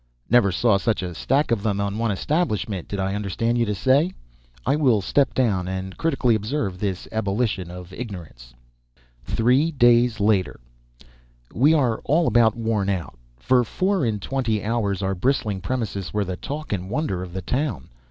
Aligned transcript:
Never 0.31 0.51
saw 0.51 0.77
'such 0.79 1.03
a 1.03 1.13
stack 1.13 1.51
of 1.51 1.61
them 1.61 1.79
on 1.79 1.99
one 1.99 2.09
establishment,' 2.09 2.87
did 2.87 2.99
I 2.99 3.13
understand 3.13 3.59
you 3.59 3.67
to 3.67 3.75
say? 3.75 4.11
I 4.65 4.75
will 4.75 4.99
step 4.99 5.35
down 5.35 5.67
and 5.67 5.95
critically 5.95 6.33
observe 6.33 6.79
this 6.79 7.01
popular 7.03 7.19
ebullition 7.19 7.69
of 7.69 7.93
ignorance."] 7.93 8.55
THREE 9.25 9.73
DAYS 9.73 10.19
LATER. 10.19 10.59
We 11.53 11.75
are 11.75 11.99
all 12.03 12.25
about 12.25 12.57
worn 12.57 12.89
out. 12.89 13.15
For 13.37 13.63
four 13.63 14.03
and 14.03 14.19
twenty 14.19 14.63
hours 14.63 15.03
our 15.03 15.13
bristling 15.13 15.61
premises 15.61 16.11
were 16.11 16.25
the 16.25 16.35
talk 16.35 16.73
and 16.73 16.89
wonder 16.89 17.21
of 17.21 17.31
the 17.31 17.43
town. 17.43 17.89